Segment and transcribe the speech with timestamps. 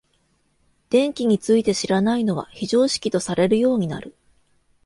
[0.89, 4.15] 電気について知らないのは非常識とされるようになる。